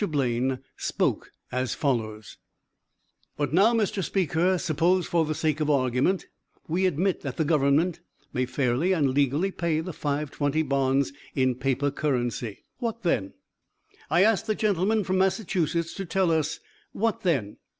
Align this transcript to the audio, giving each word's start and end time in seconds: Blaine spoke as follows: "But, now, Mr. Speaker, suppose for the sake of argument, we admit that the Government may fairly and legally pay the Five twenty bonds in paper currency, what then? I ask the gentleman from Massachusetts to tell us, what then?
Blaine 0.09 0.57
spoke 0.77 1.31
as 1.51 1.75
follows: 1.75 2.37
"But, 3.37 3.53
now, 3.53 3.71
Mr. 3.71 4.03
Speaker, 4.03 4.57
suppose 4.57 5.05
for 5.05 5.25
the 5.25 5.35
sake 5.35 5.59
of 5.59 5.69
argument, 5.69 6.25
we 6.67 6.87
admit 6.87 7.21
that 7.21 7.37
the 7.37 7.45
Government 7.45 7.99
may 8.33 8.47
fairly 8.47 8.93
and 8.93 9.11
legally 9.13 9.51
pay 9.51 9.79
the 9.79 9.93
Five 9.93 10.31
twenty 10.31 10.63
bonds 10.63 11.13
in 11.35 11.53
paper 11.53 11.91
currency, 11.91 12.63
what 12.79 13.03
then? 13.03 13.35
I 14.09 14.23
ask 14.23 14.47
the 14.47 14.55
gentleman 14.55 15.03
from 15.03 15.19
Massachusetts 15.19 15.93
to 15.93 16.05
tell 16.05 16.31
us, 16.31 16.59
what 16.93 17.21
then? 17.21 17.57